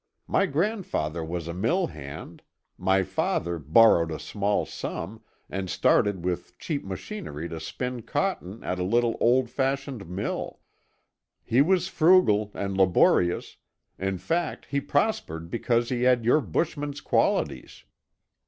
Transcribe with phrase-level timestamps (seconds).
[0.25, 2.41] My grandfather was a mill hand;
[2.75, 8.79] my father borrowed a small sum, and started with cheap machinery to spin cotton at
[8.79, 10.59] a little old fashioned mill.
[11.43, 13.57] He was frugal and laborious;
[13.99, 17.83] in fact, he prospered because he had your bushman's qualities.